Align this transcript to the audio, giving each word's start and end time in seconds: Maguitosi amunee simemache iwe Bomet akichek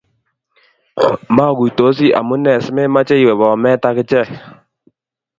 Maguitosi 1.35 2.07
amunee 2.19 2.59
simemache 2.65 3.15
iwe 3.23 3.33
Bomet 3.39 3.81
akichek 3.89 4.29